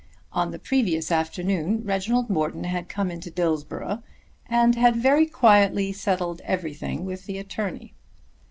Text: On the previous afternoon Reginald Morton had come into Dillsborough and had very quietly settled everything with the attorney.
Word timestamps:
On 0.33 0.49
the 0.49 0.57
previous 0.57 1.11
afternoon 1.11 1.83
Reginald 1.83 2.27
Morton 2.27 2.63
had 2.63 2.89
come 2.89 3.11
into 3.11 3.29
Dillsborough 3.29 4.01
and 4.47 4.73
had 4.73 4.95
very 4.95 5.27
quietly 5.27 5.93
settled 5.93 6.41
everything 6.43 7.05
with 7.05 7.27
the 7.27 7.37
attorney. 7.37 7.93